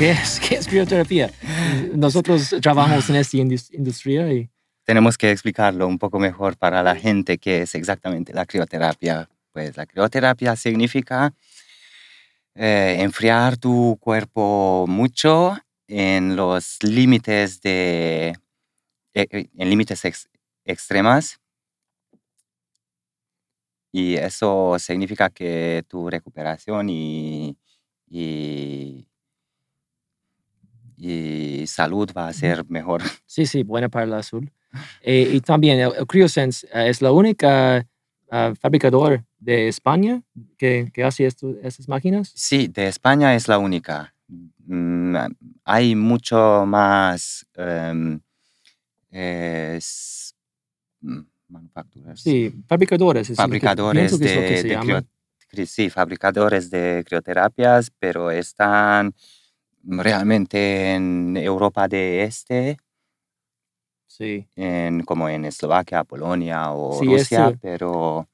¿Qué 0.00 0.12
es, 0.12 0.40
qué 0.48 0.54
es 0.54 0.66
crioterapia? 0.66 1.30
Nosotros 1.94 2.54
trabajamos 2.62 3.10
en 3.10 3.16
esta 3.16 3.36
industria 3.36 4.32
y... 4.32 4.48
Tenemos 4.84 5.18
que 5.18 5.30
explicarlo 5.30 5.86
un 5.86 5.98
poco 5.98 6.18
mejor 6.18 6.56
para 6.56 6.82
la 6.82 6.96
gente 6.96 7.36
qué 7.36 7.60
es 7.62 7.74
exactamente 7.74 8.32
la 8.32 8.46
crioterapia. 8.46 9.28
Pues 9.52 9.76
la 9.76 9.84
crioterapia 9.84 10.56
significa 10.56 11.34
eh, 12.54 12.96
enfriar 13.00 13.58
tu 13.58 13.98
cuerpo 14.00 14.86
mucho 14.88 15.58
en 15.86 16.34
los 16.34 16.82
límites 16.82 17.60
de 17.60 18.38
e, 19.12 19.26
e, 19.30 19.50
en 19.54 19.68
límites 19.68 20.02
extremas 20.64 21.38
y 23.92 24.14
eso 24.14 24.78
significa 24.78 25.28
que 25.28 25.84
tu 25.88 26.08
recuperación 26.08 26.88
y, 26.88 27.54
y, 28.08 29.09
salud 31.66 32.10
va 32.16 32.28
a 32.28 32.32
ser 32.32 32.64
mejor. 32.68 33.02
Sí, 33.26 33.46
sí, 33.46 33.62
buena 33.62 33.88
para 33.88 34.06
la 34.06 34.22
salud. 34.22 34.48
Eh, 35.02 35.30
y 35.32 35.40
también 35.40 35.78
el, 35.80 36.06
CryoSense 36.06 36.66
eh, 36.72 36.88
es 36.88 37.00
la 37.00 37.12
única 37.12 37.86
uh, 38.30 38.54
fabricador 38.54 39.24
de 39.38 39.68
España 39.68 40.22
que, 40.58 40.90
que 40.92 41.04
hace 41.04 41.26
esto, 41.26 41.54
estas 41.62 41.88
máquinas. 41.88 42.32
Sí, 42.34 42.68
de 42.68 42.88
España 42.88 43.34
es 43.34 43.48
la 43.48 43.58
única. 43.58 44.14
Mm, 44.66 45.16
hay 45.64 45.94
mucho 45.94 46.64
más 46.66 47.46
em, 47.54 48.20
mm, 51.00 51.20
manufacturas. 51.48 52.20
Sí, 52.20 52.52
fabricadores. 52.68 53.34
Fabricadores 53.34 54.18
de, 54.18 55.04
sí, 55.66 55.90
fabricadores 55.90 56.70
de 56.70 57.02
crioterapias, 57.06 57.90
pero 57.98 58.30
están 58.30 59.12
realmente 59.82 60.94
en 60.94 61.36
Europa 61.36 61.88
de 61.88 62.24
Este. 62.24 62.76
Sí. 64.06 64.46
En, 64.56 65.02
como 65.04 65.28
en 65.28 65.44
Eslovaquia, 65.44 66.04
Polonia 66.04 66.72
o 66.72 67.00
Rusia, 67.02 67.56
pero... 67.60 68.28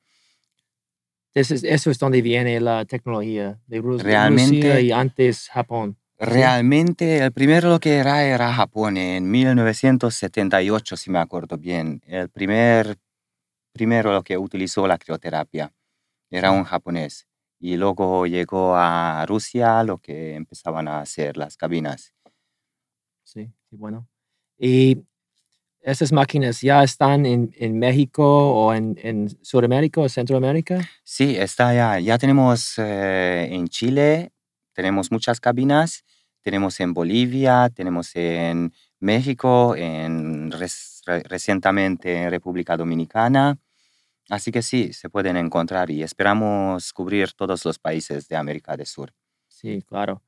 Eso 1.34 1.54
es, 1.90 1.98
donde 1.98 2.22
viene 2.22 2.58
la 2.60 2.86
tecnología 2.86 3.58
de 3.66 3.80
Rusia 3.80 4.80
y 4.80 4.90
antes 4.90 5.50
Japón. 5.50 5.98
Realmente 6.18 7.18
el 7.18 7.30
primero 7.30 7.78
que 7.78 7.96
era 7.96 8.24
era 8.24 8.54
Japón 8.54 8.96
en 8.96 9.30
1978, 9.30 10.96
si 10.96 11.10
me 11.10 11.18
acuerdo 11.18 11.58
bien. 11.58 12.00
El 12.06 12.30
primer 12.30 12.96
primero 13.76 14.12
lo 14.12 14.22
que 14.22 14.38
utilizó 14.38 14.86
la 14.86 14.96
crioterapia 14.96 15.70
era 16.30 16.50
un 16.50 16.64
japonés 16.64 17.26
y 17.58 17.76
luego 17.76 18.26
llegó 18.26 18.74
a 18.76 19.24
Rusia 19.26 19.82
lo 19.82 19.98
que 19.98 20.34
empezaban 20.34 20.88
a 20.88 21.00
hacer 21.00 21.36
las 21.36 21.56
cabinas. 21.56 22.12
Sí, 23.24 23.50
bueno. 23.70 24.08
¿Y 24.58 24.98
esas 25.80 26.12
máquinas 26.12 26.60
ya 26.60 26.82
están 26.82 27.26
en, 27.26 27.54
en 27.56 27.78
México 27.78 28.24
o 28.24 28.74
en, 28.74 28.98
en, 29.02 29.28
Sudamérica 29.42 30.00
o 30.00 30.08
Centroamérica? 30.08 30.80
Sí, 31.04 31.36
está 31.36 31.74
ya. 31.74 32.00
Ya 32.00 32.18
tenemos 32.18 32.74
eh, 32.78 33.48
en 33.50 33.68
Chile, 33.68 34.32
tenemos 34.72 35.10
muchas 35.10 35.40
cabinas, 35.40 36.04
tenemos 36.42 36.78
en 36.80 36.92
Bolivia, 36.92 37.70
tenemos 37.74 38.14
en 38.16 38.72
México, 39.00 39.76
en 39.76 40.50
recientemente 40.50 42.22
en 42.22 42.30
República 42.30 42.76
Dominicana. 42.76 43.58
Así 44.28 44.50
que 44.50 44.62
sí, 44.62 44.92
se 44.92 45.08
pueden 45.08 45.36
encontrar 45.36 45.90
y 45.90 46.02
esperamos 46.02 46.92
cubrir 46.92 47.32
todos 47.32 47.64
los 47.64 47.78
países 47.78 48.26
de 48.28 48.36
América 48.36 48.76
del 48.76 48.86
Sur. 48.86 49.12
Sí, 49.46 49.82
claro. 49.82 50.22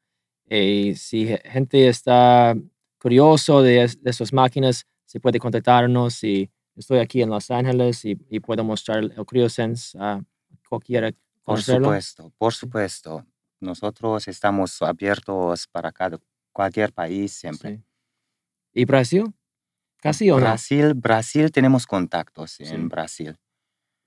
Y 0.48 0.94
si 0.94 1.26
gente 1.44 1.88
está 1.88 2.54
curioso 2.98 3.60
de, 3.62 3.88
de 4.00 4.10
esas 4.10 4.32
máquinas, 4.32 4.86
se 5.04 5.20
puede 5.20 5.38
contactarnos 5.38 6.22
y 6.22 6.50
estoy 6.76 6.98
aquí 6.98 7.22
en 7.22 7.30
Los 7.30 7.50
Ángeles 7.50 8.04
y, 8.04 8.14
puedo 8.40 8.62
mostrar 8.64 8.98
el 8.98 9.26
CryoSense 9.26 9.98
a 9.98 10.22
cualquiera. 10.68 11.10
Por 11.42 11.62
supuesto, 11.62 12.32
por 12.38 12.54
supuesto. 12.54 13.26
Nosotros 13.60 14.28
estamos 14.28 14.80
abiertos 14.82 15.66
para 15.66 15.90
cada, 15.90 16.18
cualquier 16.52 16.92
país 16.92 17.32
siempre. 17.32 17.82
¿Y 18.72 18.84
Brasil? 18.84 19.24
¿Casi 19.96 20.30
o 20.30 20.36
no? 20.36 20.42
Brasil, 20.42 20.94
Brasil 20.94 21.50
tenemos 21.50 21.84
contactos 21.86 22.60
en 22.60 22.88
Brasil. 22.88 23.36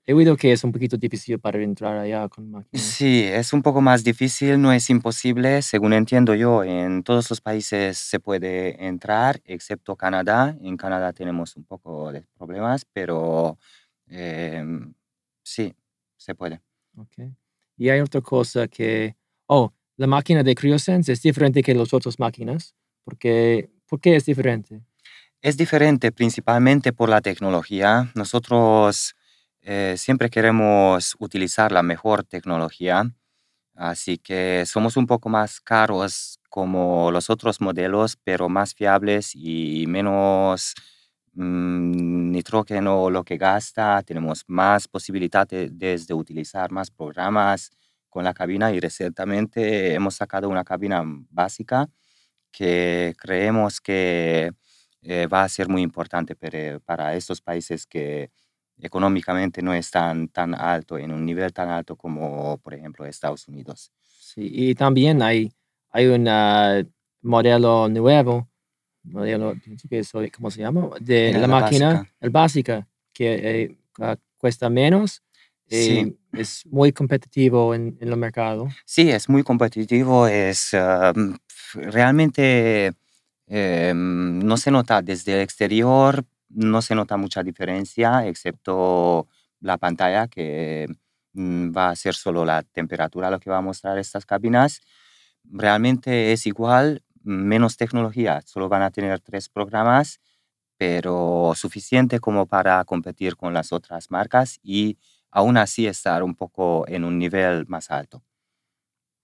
He 0.04 0.14
oído 0.14 0.36
que 0.36 0.50
es 0.50 0.64
un 0.64 0.72
poquito 0.72 0.96
difícil 0.96 1.38
para 1.38 1.62
entrar 1.62 1.96
allá 1.96 2.28
con 2.28 2.50
máquinas. 2.50 2.84
Sí, 2.84 3.22
es 3.22 3.52
un 3.52 3.62
poco 3.62 3.80
más 3.80 4.02
difícil, 4.02 4.60
no 4.60 4.72
es 4.72 4.90
imposible. 4.90 5.62
Según 5.62 5.92
entiendo 5.92 6.34
yo, 6.34 6.64
en 6.64 7.04
todos 7.04 7.30
los 7.30 7.40
países 7.40 7.98
se 7.98 8.18
puede 8.18 8.84
entrar, 8.84 9.40
excepto 9.44 9.94
Canadá. 9.94 10.56
En 10.60 10.76
Canadá 10.76 11.12
tenemos 11.12 11.56
un 11.56 11.64
poco 11.64 12.10
de 12.10 12.26
problemas, 12.36 12.84
pero 12.92 13.58
em, 14.08 14.92
sí, 15.44 15.72
se 16.16 16.34
puede. 16.34 16.60
Okay. 16.96 17.36
Y 17.76 17.88
hay 17.88 18.00
otra 18.00 18.20
cosa 18.20 18.66
que, 18.66 19.14
oh, 19.46 19.72
la 19.96 20.08
máquina 20.08 20.42
de 20.42 20.56
CryoSense 20.56 21.12
es 21.12 21.22
diferente 21.22 21.62
que 21.62 21.74
las 21.74 21.94
otras 21.94 22.18
máquinas. 22.18 22.74
Porque, 23.04 23.70
¿Por 23.86 24.00
qué 24.00 24.16
es 24.16 24.24
diferente? 24.24 24.80
Es 25.40 25.56
diferente 25.56 26.10
principalmente 26.12 26.92
por 26.92 27.08
la 27.08 27.20
tecnología. 27.20 28.10
Nosotros 28.14 29.14
eh, 29.62 29.94
siempre 29.96 30.28
queremos 30.28 31.14
utilizar 31.20 31.70
la 31.70 31.82
mejor 31.84 32.24
tecnología, 32.24 33.04
así 33.76 34.18
que 34.18 34.64
somos 34.66 34.96
un 34.96 35.06
poco 35.06 35.28
más 35.28 35.60
caros 35.60 36.40
como 36.50 37.10
los 37.12 37.30
otros 37.30 37.60
modelos, 37.60 38.16
pero 38.24 38.48
más 38.48 38.74
fiables 38.74 39.32
y 39.34 39.86
menos 39.88 40.74
mm, 41.34 42.30
nitrógeno 42.32 43.08
lo 43.10 43.24
que 43.24 43.36
gasta. 43.38 44.02
Tenemos 44.02 44.44
más 44.48 44.88
posibilidades 44.88 46.06
de, 46.06 46.14
utilizar 46.14 46.72
más 46.72 46.90
programas 46.90 47.70
con 48.10 48.24
la 48.24 48.34
cabina 48.34 48.72
y 48.72 48.80
recientemente 48.80 49.94
hemos 49.94 50.16
sacado 50.16 50.48
una 50.48 50.64
cabina 50.64 51.02
básica 51.30 51.88
que 52.52 53.14
creemos 53.18 53.80
que 53.80 54.52
eh, 55.02 55.26
va 55.28 55.44
a 55.44 55.48
ser 55.48 55.68
muy 55.68 55.82
importante 55.82 56.36
para 56.36 57.14
estos 57.16 57.40
países 57.40 57.86
que 57.86 58.30
económicamente 58.80 59.62
no 59.62 59.74
es 59.74 59.90
tan, 59.90 60.28
tan 60.28 60.54
alto, 60.54 60.98
en 60.98 61.12
un 61.12 61.24
nivel 61.24 61.52
tan 61.52 61.68
alto 61.68 61.96
como, 61.96 62.58
por 62.58 62.74
ejemplo, 62.74 63.06
Estados 63.06 63.46
Unidos. 63.48 63.92
Sí, 64.02 64.48
y 64.52 64.74
también 64.74 65.22
hay, 65.22 65.52
hay 65.90 66.06
un 66.06 66.28
modelo 67.22 67.88
nuevo, 67.88 68.48
modelo, 69.04 69.54
¿cómo 70.36 70.50
se 70.50 70.60
llama? 70.60 70.90
De 71.00 71.32
la, 71.32 71.46
máquina, 71.46 72.08
el 72.20 72.30
básica, 72.30 72.86
que 73.12 73.34
eh, 73.34 74.16
cuesta 74.36 74.70
menos. 74.70 75.22
y 75.68 76.14
Es 76.32 76.66
muy 76.66 76.92
competitivo 76.92 77.74
en, 77.74 77.96
en, 78.00 78.08
el 78.08 78.16
mercado. 78.16 78.68
Sí, 78.84 79.10
es 79.10 79.28
muy 79.28 79.42
competitivo. 79.42 80.26
Es 80.26 80.74
realmente 81.74 82.92
em, 83.46 84.38
no 84.40 84.56
se 84.56 84.70
nota 84.70 85.02
desde 85.02 85.34
el 85.34 85.40
exterior, 85.40 86.24
no 86.54 86.82
se 86.82 86.94
nota 86.94 87.16
mucha 87.16 87.42
diferencia, 87.42 88.26
excepto 88.26 89.28
la 89.60 89.78
pantalla 89.78 90.28
que 90.28 90.88
mm, 91.32 91.76
va 91.76 91.90
a 91.90 91.96
ser 91.96 92.14
solo 92.14 92.44
la 92.44 92.62
temperatura 92.62 93.30
lo 93.30 93.40
que 93.40 93.50
va 93.50 93.58
a 93.58 93.62
mostrar 93.62 93.98
estas 93.98 94.26
cabinas. 94.26 94.80
Realmente 95.44 96.32
es 96.32 96.46
igual, 96.46 97.02
menos 97.22 97.76
tecnología, 97.76 98.42
solo 98.44 98.68
van 98.68 98.82
a 98.82 98.90
tener 98.90 99.20
tres 99.20 99.48
programas, 99.48 100.20
pero 100.76 101.52
suficiente 101.54 102.20
como 102.20 102.46
para 102.46 102.84
competir 102.84 103.36
con 103.36 103.54
las 103.54 103.72
otras 103.72 104.10
marcas 104.10 104.58
y 104.62 104.98
aún 105.30 105.56
así 105.56 105.86
estar 105.86 106.22
un 106.22 106.34
poco 106.34 106.86
en 106.88 107.04
un 107.04 107.18
nivel 107.18 107.66
más 107.68 107.90
alto. 107.90 108.22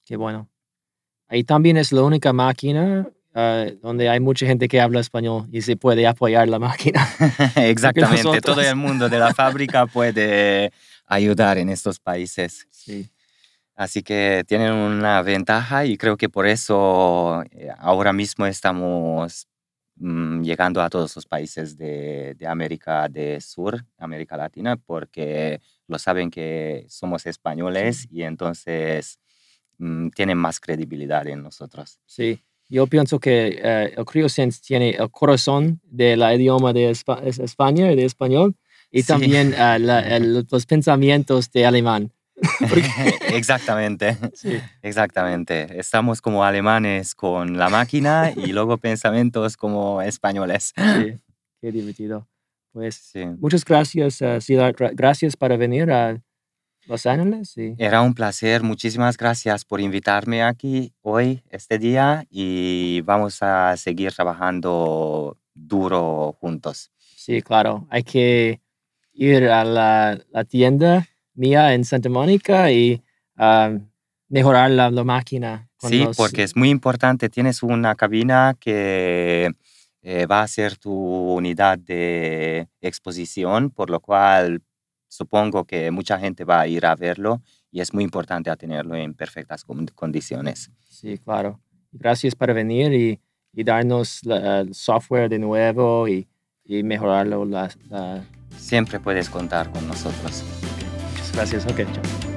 Qué 0.05 0.17
bueno. 0.17 0.49
Ahí 1.29 1.45
también 1.45 1.77
es 1.77 1.93
la 1.93 2.03
única 2.03 2.33
máquina 2.33 3.07
Ah, 3.35 3.67
donde 3.83 4.09
hay 4.09 4.21
mucha 4.21 4.47
gente 4.47 4.69
que 4.69 4.81
habla 4.81 5.01
español 5.01 5.47
y 5.53 5.63
se 5.63 5.77
puede 5.77 6.07
apoyar 6.07 6.49
la 6.49 6.59
máquina. 6.59 7.07
Exactamente, 7.57 8.41
todo 8.41 8.61
el 8.61 8.75
mundo 8.75 9.09
de 9.09 9.19
la 9.19 9.35
fábrica 9.35 9.87
puede 9.87 10.73
ayudar 11.07 11.59
en 11.59 11.69
estos 11.69 12.01
países. 12.01 12.67
Sí. 12.71 13.09
Así 13.77 14.03
que 14.03 14.45
tienen 14.47 14.73
una 14.73 15.23
ventaja 15.23 15.85
y 15.85 15.97
creo 15.97 16.17
que 16.17 16.29
por 16.29 16.47
eso 16.47 17.45
eh, 17.53 17.69
ahora 17.79 18.13
mismo 18.13 18.45
estamos 18.45 19.47
mm, 19.97 20.43
llegando 20.43 20.83
a 20.83 20.91
todos 20.91 21.15
los 21.15 21.27
países 21.27 21.77
de, 21.77 22.35
de, 22.35 22.47
América 22.49 23.09
del 23.09 23.41
Sur, 23.41 23.85
América 23.99 24.37
Latina, 24.37 24.77
porque 24.77 25.61
lo 25.87 25.99
saben 26.01 26.29
que 26.29 26.87
somos 26.89 27.25
españoles 27.27 28.09
y 28.11 28.23
entonces 28.23 29.21
mm, 29.79 30.09
tienen 30.09 30.39
más 30.39 30.59
credibilidad 30.59 31.25
en 31.29 31.45
nosotros. 31.45 32.01
Sí, 32.05 32.43
yo 32.69 32.87
pienso 32.87 33.19
que 33.19 33.59
eh, 33.63 33.95
el 33.97 34.05
CryoSense 34.05 34.61
tiene 34.61 34.91
el 34.91 35.11
corazón 35.11 35.81
del 35.85 36.21
idioma 36.21 36.73
de 36.73 36.91
España 36.91 37.93
y 37.93 37.97
de 37.97 38.05
español 38.05 38.57
y 38.91 39.03
también 39.03 39.55
eh, 39.57 40.45
los 40.51 40.67
pensamientos 40.67 41.51
de 41.51 41.67
alemán. 41.67 42.13
exactamente, 43.33 44.17
sí. 44.35 44.59
exactamente. 44.83 45.79
Estamos 45.79 46.21
como 46.21 46.45
alemanes 46.45 47.15
con 47.15 47.59
la 47.59 47.69
máquina 47.69 48.33
y 48.37 48.53
luego 48.53 48.79
pensamientos 48.79 49.57
como 49.57 50.01
españoles. 50.03 50.73
Sí, 50.77 51.15
qué 51.61 51.73
divertido. 51.73 52.29
Pues 52.73 52.95
sí. 52.95 53.25
muchas 53.41 53.65
gracias, 53.65 54.21
uh, 54.21 54.39
Gracias 54.93 55.37
por 55.37 55.57
venir 55.57 55.91
a 55.91 56.21
Los 56.87 57.07
Ángeles. 57.07 57.51
Sí. 57.51 57.75
Era 57.79 58.01
un 58.03 58.15
placer. 58.15 58.63
Muchísimas 58.63 59.17
gracias 59.17 59.65
por 59.65 59.81
invitarme 59.81 60.43
aquí 60.43 60.95
hoy, 61.03 61.43
este 61.51 61.79
día, 61.79 62.25
y 62.31 63.03
vamos 63.03 63.43
a 63.43 63.77
seguir 63.77 64.13
trabajando 64.13 65.37
duro 65.55 66.37
juntos. 66.41 66.91
Sí, 66.99 67.43
claro. 67.43 67.87
Hay 67.91 68.05
que 68.05 68.61
ir 69.13 69.49
a 69.49 69.65
la, 69.65 70.19
la 70.31 70.45
tienda 70.45 71.07
mía 71.35 71.75
en 71.75 71.85
Santa 71.85 72.09
Mónica 72.09 72.71
y 72.71 73.03
mejorar 74.29 74.71
la, 74.71 74.91
la 74.91 75.05
máquina. 75.05 75.69
Sí, 75.81 76.07
porque 76.17 76.43
es 76.43 76.57
muy 76.57 76.71
importante. 76.71 77.29
Tienes 77.29 77.63
una 77.63 77.95
cabina 77.95 78.57
que 78.59 79.53
eh, 80.03 80.27
va 80.27 80.43
a 80.43 80.49
ser 80.49 80.77
tu 80.77 80.93
unidad 80.93 81.79
de 81.79 82.69
exposición, 82.81 83.71
por 83.71 83.91
lo 83.91 84.01
cual 84.01 84.63
supongo 85.09 85.65
que 85.65 85.91
mucha 85.91 86.19
gente 86.19 86.45
va 86.45 86.61
a 86.61 86.67
ir 86.67 86.87
a 86.87 86.95
verlo 86.95 87.43
y 87.71 87.81
es 87.81 87.93
muy 87.93 88.05
importante 88.05 88.55
tenerlo 88.57 88.95
en 88.97 89.15
perfectas 89.15 89.65
condiciones. 89.95 90.71
Sí, 90.89 91.19
claro. 91.19 91.61
Gracias 91.93 92.35
por 92.35 92.53
venir 92.53 92.93
y, 92.93 93.21
y 93.53 93.65
darnos 93.65 94.23
el 94.25 94.75
software 94.75 95.29
de 95.29 95.39
nuevo 95.39 96.07
y, 96.09 96.29
y 96.65 96.83
mejorarlo. 96.83 97.45
La, 97.45 97.71
Siempre 98.57 99.01
puedes 99.01 99.29
contar 99.31 99.71
con 99.71 99.87
nosotros. 99.87 100.45
Gracias, 101.33 101.67
ok, 101.67 101.81
chao. 101.93 102.28